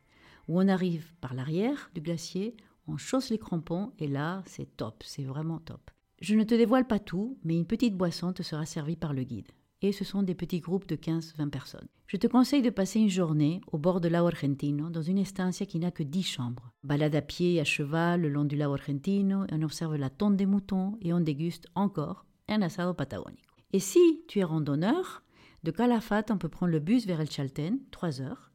où 0.50 0.60
on 0.60 0.68
arrive 0.68 1.14
par 1.22 1.34
l'arrière 1.34 1.90
du 1.96 2.02
glacier, 2.02 2.58
on 2.86 2.98
chausse 2.98 3.30
les 3.30 3.38
crampons, 3.38 3.94
et 3.98 4.08
là, 4.08 4.44
c'est 4.46 4.76
top, 4.76 5.04
c'est 5.06 5.24
vraiment 5.24 5.60
top. 5.60 5.90
Je 6.20 6.36
ne 6.36 6.44
te 6.44 6.54
dévoile 6.54 6.86
pas 6.86 7.00
tout, 7.00 7.38
mais 7.46 7.56
une 7.56 7.66
petite 7.66 7.96
boisson 7.96 8.34
te 8.34 8.44
sera 8.44 8.66
servie 8.66 8.98
par 8.98 9.14
le 9.14 9.24
guide 9.24 9.52
et 9.84 9.92
ce 9.92 10.04
sont 10.04 10.24
des 10.24 10.34
petits 10.34 10.62
groupes 10.62 10.88
de 10.88 10.96
15-20 10.96 11.50
personnes. 11.50 11.88
Je 12.08 12.18
te 12.18 12.28
conseille 12.28 12.62
de 12.62 12.70
passer 12.70 13.00
une 13.00 13.10
journée 13.10 13.62
au 13.72 13.78
bord 13.78 14.00
de 14.02 14.08
l'Ao 14.08 14.26
Argentino 14.26 14.90
dans 14.90 15.02
une 15.02 15.18
estancia 15.18 15.66
qui 15.66 15.78
n'a 15.78 15.92
que 15.92 16.04
10 16.04 16.24
chambres. 16.24 16.72
Balade 16.84 17.16
à 17.16 17.22
pied 17.22 17.56
et 17.56 17.60
à 17.60 17.66
cheval 17.66 18.22
le 18.22 18.30
long 18.30 18.46
du 18.46 18.56
lago 18.56 18.74
Argentino, 18.74 19.46
on 19.52 19.62
observe 19.62 19.98
la 19.98 20.10
tonte 20.10 20.38
des 20.38 20.46
moutons 20.46 20.98
et 21.02 21.14
on 21.14 21.20
déguste 21.20 21.68
encore 21.76 22.26
un 22.48 22.62
asado 22.62 22.94
patagonique. 22.94 23.44
Et 23.74 23.80
si 23.80 24.24
tu 24.28 24.40
es 24.40 24.44
randonneur, 24.44 25.24
de 25.64 25.72
Calafate, 25.72 26.32
on 26.32 26.38
peut 26.38 26.50
prendre 26.50 26.72
le 26.72 26.80
bus 26.80 27.06
vers 27.06 27.22
El 27.22 27.32
Chalten, 27.32 27.80
3 27.92 28.22
heures, 28.22 28.52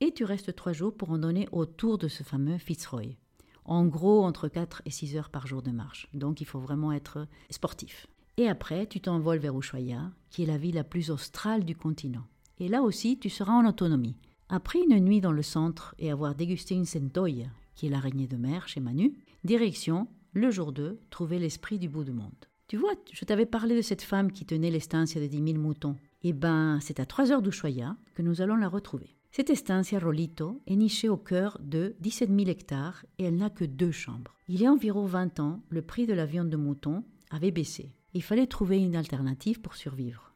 et 0.00 0.12
tu 0.12 0.24
restes 0.24 0.54
3 0.54 0.72
jours 0.72 0.96
pour 0.96 1.08
randonner 1.08 1.48
autour 1.52 1.98
de 1.98 2.08
ce 2.08 2.22
fameux 2.22 2.58
Fitzroy. 2.58 3.16
En 3.64 3.86
gros, 3.86 4.24
entre 4.24 4.48
4 4.48 4.82
et 4.86 4.90
6 4.90 5.16
heures 5.16 5.30
par 5.30 5.46
jour 5.46 5.62
de 5.62 5.70
marche. 5.70 6.08
Donc 6.14 6.40
il 6.40 6.46
faut 6.46 6.58
vraiment 6.58 6.92
être 6.92 7.26
sportif. 7.50 8.06
Et 8.40 8.48
après, 8.48 8.86
tu 8.86 9.02
t'envoles 9.02 9.38
vers 9.38 9.58
Ushuaia, 9.58 10.12
qui 10.30 10.44
est 10.44 10.46
la 10.46 10.56
ville 10.56 10.76
la 10.76 10.82
plus 10.82 11.10
australe 11.10 11.62
du 11.62 11.76
continent. 11.76 12.24
Et 12.58 12.68
là 12.68 12.80
aussi, 12.80 13.18
tu 13.18 13.28
seras 13.28 13.52
en 13.52 13.68
autonomie. 13.68 14.16
Après 14.48 14.78
une 14.78 14.98
nuit 14.98 15.20
dans 15.20 15.30
le 15.30 15.42
centre 15.42 15.94
et 15.98 16.10
avoir 16.10 16.34
dégusté 16.34 16.74
une 16.74 16.86
centoille, 16.86 17.50
qui 17.74 17.86
est 17.86 17.90
l'araignée 17.90 18.28
de 18.28 18.38
mer 18.38 18.66
chez 18.66 18.80
Manu, 18.80 19.12
direction, 19.44 20.08
le 20.32 20.50
jour 20.50 20.72
2, 20.72 20.98
trouver 21.10 21.38
l'esprit 21.38 21.78
du 21.78 21.90
bout 21.90 22.02
du 22.02 22.12
monde. 22.12 22.32
Tu 22.66 22.78
vois, 22.78 22.94
je 23.12 23.26
t'avais 23.26 23.44
parlé 23.44 23.76
de 23.76 23.82
cette 23.82 24.00
femme 24.00 24.32
qui 24.32 24.46
tenait 24.46 24.70
l'estancia 24.70 25.20
de 25.20 25.26
10 25.26 25.52
000 25.52 25.58
moutons. 25.58 25.96
Eh 26.22 26.32
ben, 26.32 26.78
c'est 26.80 26.98
à 26.98 27.04
3 27.04 27.32
heures 27.32 27.42
d'Ushuaia 27.42 27.98
que 28.14 28.22
nous 28.22 28.40
allons 28.40 28.56
la 28.56 28.70
retrouver. 28.70 29.18
Cette 29.32 29.50
estancia 29.50 29.98
Rolito 29.98 30.62
est 30.66 30.76
nichée 30.76 31.10
au 31.10 31.18
cœur 31.18 31.58
de 31.62 31.94
17 32.00 32.30
000 32.34 32.48
hectares 32.48 33.04
et 33.18 33.24
elle 33.24 33.36
n'a 33.36 33.50
que 33.50 33.66
deux 33.66 33.92
chambres. 33.92 34.34
Il 34.48 34.62
y 34.62 34.64
a 34.64 34.72
environ 34.72 35.04
20 35.04 35.40
ans, 35.40 35.60
le 35.68 35.82
prix 35.82 36.06
de 36.06 36.14
la 36.14 36.24
viande 36.24 36.48
de 36.48 36.56
mouton 36.56 37.04
avait 37.30 37.50
baissé. 37.50 37.92
Il 38.14 38.22
fallait 38.22 38.46
trouver 38.46 38.78
une 38.78 38.96
alternative 38.96 39.60
pour 39.60 39.74
survivre. 39.74 40.34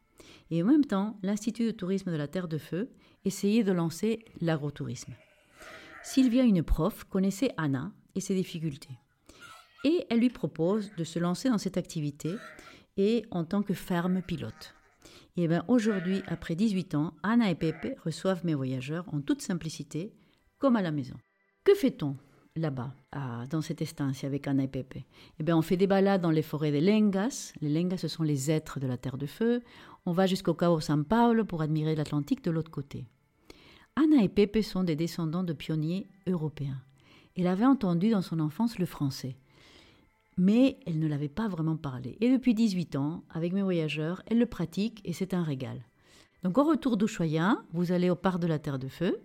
Et 0.50 0.62
en 0.62 0.66
même 0.66 0.84
temps, 0.84 1.18
l'Institut 1.22 1.64
de 1.66 1.70
tourisme 1.70 2.12
de 2.12 2.16
la 2.16 2.28
Terre 2.28 2.48
de 2.48 2.58
Feu 2.58 2.90
essayait 3.24 3.64
de 3.64 3.72
lancer 3.72 4.24
l'agrotourisme. 4.40 5.14
Sylvia, 6.02 6.44
une 6.44 6.62
prof, 6.62 7.04
connaissait 7.04 7.52
Anna 7.56 7.92
et 8.14 8.20
ses 8.20 8.34
difficultés. 8.34 8.98
Et 9.84 10.06
elle 10.10 10.20
lui 10.20 10.30
propose 10.30 10.92
de 10.96 11.04
se 11.04 11.18
lancer 11.18 11.48
dans 11.48 11.58
cette 11.58 11.76
activité 11.76 12.34
et 12.96 13.24
en 13.30 13.44
tant 13.44 13.62
que 13.62 13.74
ferme 13.74 14.22
pilote. 14.22 14.74
Et 15.36 15.48
bien 15.48 15.64
aujourd'hui, 15.66 16.22
après 16.26 16.54
18 16.54 16.94
ans, 16.94 17.14
Anna 17.22 17.50
et 17.50 17.54
Pepe 17.54 17.98
reçoivent 18.04 18.44
mes 18.44 18.54
voyageurs 18.54 19.06
en 19.12 19.20
toute 19.20 19.42
simplicité, 19.42 20.12
comme 20.58 20.76
à 20.76 20.82
la 20.82 20.92
maison. 20.92 21.16
Que 21.64 21.74
fait-on? 21.74 22.16
Là-bas, 22.56 22.92
dans 23.50 23.62
cette 23.62 23.82
estancia 23.82 24.28
avec 24.28 24.46
Anna 24.46 24.64
et 24.64 24.68
Pepe 24.68 24.98
Eh 25.40 25.42
bien, 25.42 25.56
on 25.56 25.62
fait 25.62 25.76
des 25.76 25.88
balades 25.88 26.20
dans 26.20 26.30
les 26.30 26.42
forêts 26.42 26.70
des 26.70 26.80
Lengas. 26.80 27.52
Les 27.60 27.68
Lengas, 27.68 27.98
ce 27.98 28.08
sont 28.08 28.22
les 28.22 28.50
êtres 28.50 28.78
de 28.78 28.86
la 28.86 28.96
Terre 28.96 29.18
de 29.18 29.26
Feu. 29.26 29.62
On 30.06 30.12
va 30.12 30.26
jusqu'au 30.26 30.54
Cabo 30.54 30.78
San 30.80 31.04
Paulo 31.04 31.44
pour 31.44 31.62
admirer 31.62 31.96
l'Atlantique 31.96 32.44
de 32.44 32.52
l'autre 32.52 32.70
côté. 32.70 33.06
Anna 33.96 34.22
et 34.22 34.28
Pepe 34.28 34.62
sont 34.62 34.84
des 34.84 34.94
descendants 34.94 35.42
de 35.42 35.52
pionniers 35.52 36.06
européens. 36.28 36.80
Elle 37.36 37.48
avait 37.48 37.64
entendu 37.64 38.10
dans 38.10 38.22
son 38.22 38.38
enfance 38.38 38.78
le 38.78 38.86
français. 38.86 39.36
Mais 40.36 40.78
elle 40.86 40.98
ne 41.00 41.08
l'avait 41.08 41.28
pas 41.28 41.48
vraiment 41.48 41.76
parlé. 41.76 42.16
Et 42.20 42.30
depuis 42.30 42.54
18 42.54 42.96
ans, 42.96 43.24
avec 43.30 43.52
mes 43.52 43.62
voyageurs, 43.62 44.22
elle 44.26 44.38
le 44.38 44.46
pratique 44.46 45.00
et 45.04 45.12
c'est 45.12 45.34
un 45.34 45.42
régal. 45.42 45.80
Donc 46.44 46.58
au 46.58 46.64
retour 46.64 46.96
d'Ushuaïa, 46.96 47.62
vous 47.72 47.90
allez 47.90 48.10
au 48.10 48.16
parc 48.16 48.38
de 48.38 48.46
la 48.46 48.58
Terre 48.58 48.78
de 48.78 48.88
Feu 48.88 49.20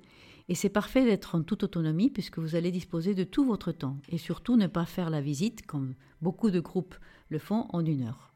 et 0.49 0.55
c'est 0.55 0.69
parfait 0.69 1.05
d'être 1.05 1.35
en 1.35 1.43
toute 1.43 1.63
autonomie 1.63 2.09
puisque 2.09 2.39
vous 2.39 2.55
allez 2.55 2.71
disposer 2.71 3.13
de 3.13 3.23
tout 3.23 3.45
votre 3.45 3.71
temps 3.71 3.97
et 4.09 4.17
surtout 4.17 4.57
ne 4.57 4.65
pas 4.65 4.85
faire 4.85 5.11
la 5.11 5.21
visite 5.21 5.65
comme 5.67 5.93
beaucoup 6.23 6.49
de 6.49 6.59
groupes 6.59 6.95
le 7.29 7.37
font 7.37 7.67
en 7.69 7.85
une 7.85 8.01
heure. 8.01 8.33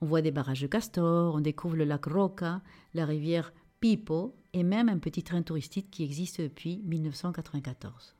On 0.00 0.06
voit 0.06 0.22
des 0.22 0.30
barrages 0.30 0.62
de 0.62 0.66
castors, 0.66 1.34
on 1.34 1.40
découvre 1.40 1.76
le 1.76 1.84
lac 1.84 2.06
Roca, 2.06 2.62
la 2.94 3.04
rivière 3.04 3.52
Pipo 3.80 4.34
et 4.54 4.62
même 4.62 4.88
un 4.88 4.98
petit 4.98 5.22
train 5.22 5.42
touristique 5.42 5.90
qui 5.90 6.04
existe 6.04 6.40
depuis 6.40 6.80
1994. 6.84 8.14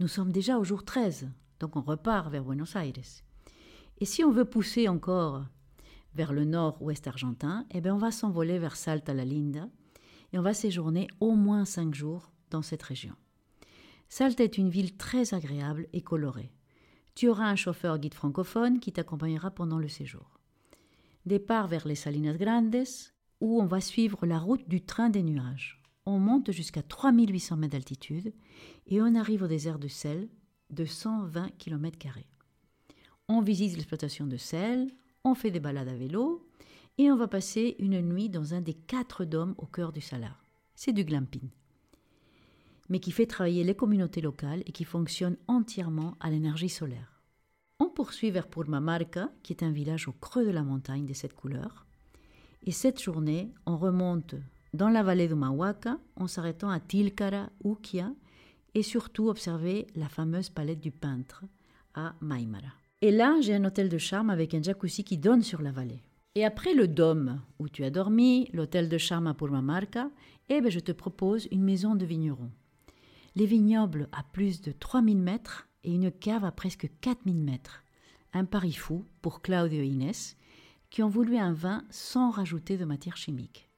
Nous 0.00 0.08
sommes 0.08 0.32
déjà 0.32 0.58
au 0.58 0.64
jour 0.64 0.86
13, 0.86 1.28
donc 1.60 1.76
on 1.76 1.82
repart 1.82 2.30
vers 2.30 2.44
Buenos 2.44 2.76
Aires. 2.76 3.22
Et 3.98 4.06
si 4.06 4.24
on 4.24 4.32
veut 4.32 4.46
pousser 4.46 4.88
encore 4.88 5.44
vers 6.14 6.32
le 6.32 6.46
nord-ouest 6.46 7.06
argentin, 7.06 7.66
eh 7.72 7.82
bien 7.82 7.94
on 7.94 7.98
va 7.98 8.10
s'envoler 8.10 8.58
vers 8.58 8.76
Salta 8.76 9.12
la 9.12 9.26
Linda 9.26 9.68
et 10.36 10.38
on 10.38 10.42
va 10.42 10.52
séjourner 10.52 11.08
au 11.18 11.34
moins 11.34 11.64
cinq 11.64 11.94
jours 11.94 12.30
dans 12.50 12.60
cette 12.60 12.82
région. 12.82 13.14
Salta 14.10 14.44
est 14.44 14.58
une 14.58 14.68
ville 14.68 14.98
très 14.98 15.32
agréable 15.32 15.88
et 15.94 16.02
colorée. 16.02 16.52
Tu 17.14 17.28
auras 17.28 17.48
un 17.48 17.56
chauffeur 17.56 17.98
guide 17.98 18.12
francophone 18.12 18.78
qui 18.78 18.92
t'accompagnera 18.92 19.50
pendant 19.50 19.78
le 19.78 19.88
séjour. 19.88 20.38
Départ 21.24 21.68
vers 21.68 21.88
les 21.88 21.94
Salinas 21.94 22.36
Grandes, 22.36 22.84
où 23.40 23.62
on 23.62 23.64
va 23.64 23.80
suivre 23.80 24.26
la 24.26 24.38
route 24.38 24.68
du 24.68 24.82
train 24.82 25.08
des 25.08 25.22
nuages. 25.22 25.82
On 26.04 26.18
monte 26.18 26.52
jusqu'à 26.52 26.82
3800 26.82 27.56
mètres 27.56 27.72
d'altitude 27.72 28.34
et 28.88 29.00
on 29.00 29.14
arrive 29.14 29.42
au 29.42 29.48
désert 29.48 29.78
de 29.78 29.88
sel 29.88 30.28
de 30.68 30.84
120 30.84 31.48
km. 31.56 32.08
On 33.28 33.40
visite 33.40 33.74
l'exploitation 33.74 34.26
de 34.26 34.36
sel, 34.36 34.90
on 35.24 35.34
fait 35.34 35.50
des 35.50 35.60
balades 35.60 35.88
à 35.88 35.96
vélo, 35.96 36.45
et 36.98 37.10
on 37.10 37.16
va 37.16 37.28
passer 37.28 37.76
une 37.78 38.00
nuit 38.00 38.28
dans 38.28 38.54
un 38.54 38.60
des 38.60 38.74
quatre 38.74 39.24
dômes 39.24 39.54
au 39.58 39.66
cœur 39.66 39.92
du 39.92 40.00
Salar. 40.00 40.42
C'est 40.74 40.92
du 40.92 41.04
glamping, 41.04 41.48
mais 42.88 43.00
qui 43.00 43.10
fait 43.10 43.26
travailler 43.26 43.64
les 43.64 43.74
communautés 43.74 44.20
locales 44.20 44.62
et 44.66 44.72
qui 44.72 44.84
fonctionne 44.84 45.36
entièrement 45.48 46.16
à 46.20 46.30
l'énergie 46.30 46.68
solaire. 46.68 47.22
On 47.78 47.90
poursuit 47.90 48.30
vers 48.30 48.48
Purmamarca, 48.48 49.30
qui 49.42 49.52
est 49.52 49.62
un 49.62 49.70
village 49.70 50.08
au 50.08 50.12
creux 50.12 50.46
de 50.46 50.50
la 50.50 50.62
montagne 50.62 51.06
de 51.06 51.12
cette 51.12 51.34
couleur, 51.34 51.86
et 52.64 52.72
cette 52.72 53.00
journée, 53.00 53.52
on 53.64 53.76
remonte 53.76 54.34
dans 54.74 54.88
la 54.88 55.02
vallée 55.02 55.28
de 55.28 55.34
Mahuaca 55.34 55.98
en 56.16 56.26
s'arrêtant 56.26 56.70
à 56.70 56.80
Tilcara, 56.80 57.50
Ukia, 57.64 58.12
et 58.74 58.82
surtout 58.82 59.28
observer 59.28 59.86
la 59.94 60.08
fameuse 60.08 60.50
palette 60.50 60.80
du 60.80 60.90
peintre 60.90 61.44
à 61.94 62.14
Maimara. 62.20 62.74
Et 63.00 63.10
là, 63.10 63.36
j'ai 63.40 63.54
un 63.54 63.64
hôtel 63.64 63.88
de 63.88 63.98
charme 63.98 64.30
avec 64.30 64.52
un 64.52 64.62
jacuzzi 64.62 65.04
qui 65.04 65.16
donne 65.16 65.42
sur 65.42 65.62
la 65.62 65.70
vallée. 65.70 66.02
Et 66.36 66.44
après 66.44 66.74
le 66.74 66.86
dôme 66.86 67.40
où 67.58 67.66
tu 67.66 67.82
as 67.82 67.88
dormi, 67.88 68.50
l'hôtel 68.52 68.90
de 68.90 68.98
charme 68.98 69.32
pour 69.32 69.48
ma 69.48 69.62
marque, 69.62 69.98
eh 70.50 70.60
ben 70.60 70.70
je 70.70 70.80
te 70.80 70.92
propose 70.92 71.48
une 71.50 71.62
maison 71.62 71.94
de 71.94 72.04
vigneron. 72.04 72.50
Les 73.36 73.46
vignobles 73.46 74.06
à 74.12 74.22
plus 74.22 74.60
de 74.60 74.70
3000 74.70 75.16
mètres 75.16 75.66
et 75.82 75.94
une 75.94 76.12
cave 76.12 76.44
à 76.44 76.52
presque 76.52 76.90
4000 77.00 77.42
mètres. 77.42 77.82
Un 78.34 78.44
pari 78.44 78.74
fou 78.74 79.06
pour 79.22 79.40
Claudio 79.40 79.80
et 79.80 79.86
Inès, 79.86 80.36
qui 80.90 81.02
ont 81.02 81.08
voulu 81.08 81.38
un 81.38 81.54
vin 81.54 81.84
sans 81.88 82.30
rajouter 82.30 82.76
de 82.76 82.84
matière 82.84 83.16
chimique. 83.16 83.70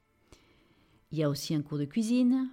Il 1.13 1.17
y 1.17 1.23
a 1.23 1.29
aussi 1.29 1.55
un 1.55 1.61
cours 1.61 1.77
de 1.77 1.85
cuisine 1.85 2.49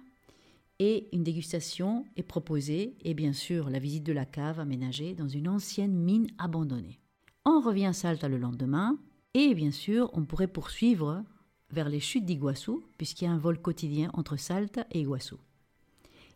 et 0.79 1.09
une 1.11 1.23
dégustation 1.23 2.05
est 2.15 2.23
proposée 2.23 2.95
et 3.01 3.13
bien 3.13 3.33
sûr 3.33 3.69
la 3.69 3.79
visite 3.79 4.05
de 4.05 4.13
la 4.13 4.25
cave 4.25 4.61
aménagée 4.61 5.15
dans 5.15 5.27
une 5.27 5.49
ancienne 5.49 5.97
mine 5.97 6.27
abandonnée. 6.37 6.97
On 7.43 7.59
revient 7.59 7.87
à 7.87 7.93
Salta 7.93 8.29
le 8.29 8.37
lendemain 8.37 8.97
et 9.37 9.53
bien 9.53 9.71
sûr, 9.71 10.09
on 10.13 10.25
pourrait 10.25 10.47
poursuivre 10.47 11.23
vers 11.69 11.89
les 11.89 11.99
chutes 11.99 12.25
d'Iguassou, 12.25 12.83
puisqu'il 12.97 13.25
y 13.25 13.27
a 13.27 13.31
un 13.31 13.37
vol 13.37 13.61
quotidien 13.61 14.09
entre 14.13 14.35
Salta 14.35 14.87
et 14.91 15.01
Iguassou. 15.01 15.37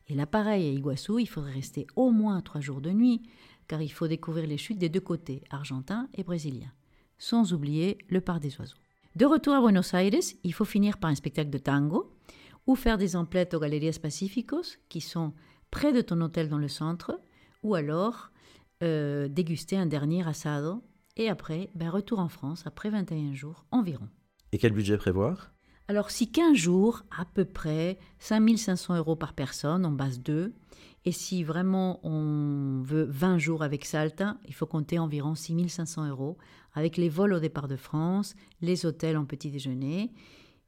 Et 0.07 0.13
là, 0.13 0.27
pareil, 0.27 0.67
à 0.67 0.71
Iguassou, 0.71 1.17
il 1.17 1.27
faudrait 1.27 1.53
rester 1.53 1.87
au 1.95 2.11
moins 2.11 2.41
trois 2.41 2.61
jours 2.61 2.79
de 2.79 2.91
nuit, 2.91 3.23
car 3.67 3.81
il 3.81 3.91
faut 3.91 4.07
découvrir 4.07 4.45
les 4.45 4.57
chutes 4.57 4.77
des 4.77 4.89
deux 4.89 4.99
côtés, 4.99 5.43
argentins 5.49 6.09
et 6.13 6.23
brésiliens, 6.23 6.73
sans 7.17 7.53
oublier 7.53 7.97
le 8.07 8.21
parc 8.21 8.39
des 8.39 8.55
oiseaux. 8.59 8.77
De 9.15 9.25
retour 9.25 9.55
à 9.55 9.61
Buenos 9.61 9.93
Aires, 9.95 10.11
il 10.43 10.53
faut 10.53 10.65
finir 10.65 10.99
par 10.99 11.09
un 11.09 11.15
spectacle 11.15 11.49
de 11.49 11.57
tango, 11.57 12.13
ou 12.67 12.75
faire 12.75 12.99
des 12.99 13.15
emplettes 13.15 13.55
aux 13.55 13.59
Galerías 13.59 13.97
Pacíficos, 13.99 14.77
qui 14.89 15.01
sont 15.01 15.33
près 15.71 15.91
de 15.91 16.01
ton 16.01 16.21
hôtel 16.21 16.49
dans 16.49 16.59
le 16.59 16.67
centre, 16.67 17.19
ou 17.63 17.73
alors 17.73 18.29
euh, 18.83 19.27
déguster 19.27 19.77
un 19.77 19.87
dernier 19.87 20.27
asado 20.27 20.83
et 21.17 21.29
après, 21.29 21.69
ben, 21.75 21.89
retour 21.89 22.19
en 22.19 22.29
France 22.29 22.63
après 22.65 22.89
21 22.89 23.33
jours 23.33 23.65
environ. 23.71 24.07
Et 24.51 24.57
quel 24.57 24.73
budget 24.73 24.97
prévoir? 24.97 25.51
Alors, 25.87 26.09
si 26.09 26.31
15 26.31 26.55
jours, 26.55 27.03
à 27.17 27.25
peu 27.25 27.45
près 27.45 27.97
5500 28.19 28.97
euros 28.97 29.15
par 29.15 29.33
personne 29.33 29.85
en 29.85 29.91
base 29.91 30.21
2. 30.21 30.53
Et 31.03 31.11
si 31.11 31.43
vraiment 31.43 31.99
on 32.05 32.83
veut 32.83 33.05
20 33.09 33.39
jours 33.39 33.63
avec 33.63 33.85
Salta, 33.85 34.37
il 34.47 34.53
faut 34.53 34.67
compter 34.67 34.99
environ 34.99 35.33
6500 35.33 36.07
euros 36.09 36.37
avec 36.73 36.95
les 36.95 37.09
vols 37.09 37.33
au 37.33 37.39
départ 37.39 37.67
de 37.67 37.75
France, 37.75 38.35
les 38.61 38.85
hôtels 38.85 39.17
en 39.17 39.25
petit 39.25 39.49
déjeuner 39.49 40.13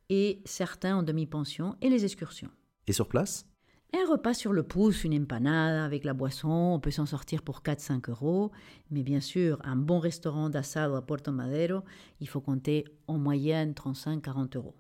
et 0.10 0.42
certains 0.46 0.98
en 0.98 1.04
demi-pension 1.04 1.76
et 1.82 1.90
les 1.90 2.04
excursions. 2.04 2.50
Et 2.88 2.94
sur 2.94 3.08
place? 3.08 3.46
Un 3.94 4.12
repas 4.12 4.34
sur 4.34 4.54
le 4.54 4.64
pouce, 4.64 5.04
une 5.04 5.22
empanada 5.22 5.86
avec 5.86 6.04
la 6.04 6.14
boisson, 6.14 6.74
on 6.76 6.80
peut 6.80 6.92
s'en 6.92 7.06
sortir 7.06 7.42
pour 7.42 7.62
4-5 7.62 8.10
euros. 8.10 8.52
Mais 8.90 9.04
bien 9.04 9.20
sûr, 9.20 9.60
un 9.64 9.76
bon 9.76 10.00
restaurant 10.00 10.50
d'assado 10.50 10.96
à 10.96 11.06
Puerto 11.06 11.32
Madero, 11.32 11.82
il 12.20 12.28
faut 12.28 12.42
compter 12.42 12.86
en 13.08 13.18
moyenne 13.18 13.74
35-40 13.74 14.58
euros. 14.58 14.76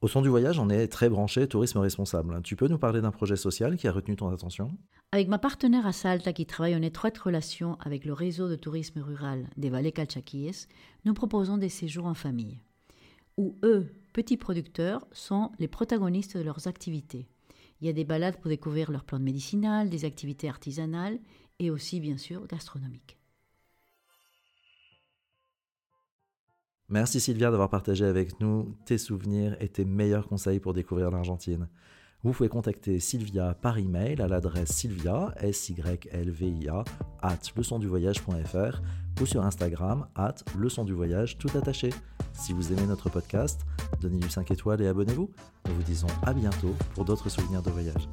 Au 0.00 0.06
son 0.06 0.22
du 0.22 0.28
voyage, 0.28 0.60
on 0.60 0.70
est 0.70 0.86
très 0.86 1.08
branché 1.08 1.48
tourisme 1.48 1.78
responsable. 1.78 2.40
Tu 2.42 2.54
peux 2.54 2.68
nous 2.68 2.78
parler 2.78 3.00
d'un 3.00 3.10
projet 3.10 3.36
social 3.36 3.76
qui 3.76 3.88
a 3.88 3.92
retenu 3.92 4.14
ton 4.14 4.28
attention? 4.28 4.70
Avec 5.10 5.26
ma 5.26 5.38
partenaire 5.38 5.86
à 5.86 5.92
Salta 5.92 6.32
qui 6.32 6.46
travaille 6.46 6.76
en 6.76 6.82
étroite 6.82 7.18
relation 7.18 7.76
avec 7.80 8.04
le 8.04 8.12
réseau 8.12 8.48
de 8.48 8.54
tourisme 8.54 9.00
rural 9.00 9.48
des 9.56 9.70
vallées 9.70 9.90
Calchaquíes, 9.90 10.66
nous 11.04 11.14
proposons 11.14 11.58
des 11.58 11.68
séjours 11.68 12.06
en 12.06 12.14
famille, 12.14 12.60
où 13.36 13.56
eux, 13.64 13.88
petits 14.12 14.36
producteurs, 14.36 15.04
sont 15.10 15.50
les 15.58 15.68
protagonistes 15.68 16.36
de 16.36 16.42
leurs 16.42 16.68
activités. 16.68 17.26
Il 17.80 17.86
y 17.86 17.90
a 17.90 17.92
des 17.92 18.04
balades 18.04 18.40
pour 18.40 18.48
découvrir 18.48 18.90
leurs 18.90 19.04
plantes 19.04 19.22
médicinales, 19.22 19.88
des 19.90 20.04
activités 20.04 20.48
artisanales 20.48 21.18
et 21.58 21.70
aussi, 21.70 22.00
bien 22.00 22.16
sûr, 22.16 22.46
gastronomiques. 22.46 23.18
Merci 26.88 27.20
Sylvia 27.20 27.50
d'avoir 27.50 27.68
partagé 27.68 28.06
avec 28.06 28.40
nous 28.40 28.74
tes 28.86 28.96
souvenirs 28.96 29.56
et 29.60 29.68
tes 29.68 29.84
meilleurs 29.84 30.26
conseils 30.26 30.58
pour 30.58 30.72
découvrir 30.72 31.10
l'Argentine. 31.10 31.68
Vous 32.24 32.32
pouvez 32.32 32.48
contacter 32.48 32.98
Sylvia 32.98 33.54
par 33.54 33.78
email 33.78 34.20
à 34.20 34.26
l'adresse 34.26 34.72
sylvia, 34.72 35.32
s 35.36 35.68
y 35.68 35.76
l 36.10 36.30
v 36.32 36.48
i 36.48 36.68
a 36.68 36.82
at 37.22 37.38
leçonduvoyage.fr 37.56 38.80
ou 39.20 39.26
sur 39.26 39.44
Instagram 39.44 40.08
at 40.16 40.34
leçonduvoyage 40.58 41.38
tout 41.38 41.56
attaché. 41.56 41.90
Si 42.32 42.52
vous 42.52 42.72
aimez 42.72 42.86
notre 42.86 43.08
podcast, 43.08 43.60
donnez-lui 44.00 44.30
5 44.30 44.50
étoiles 44.50 44.82
et 44.82 44.88
abonnez-vous. 44.88 45.30
Nous 45.68 45.74
vous 45.74 45.82
disons 45.84 46.08
à 46.24 46.32
bientôt 46.34 46.74
pour 46.94 47.04
d'autres 47.04 47.28
souvenirs 47.28 47.62
de 47.62 47.70
voyage. 47.70 48.08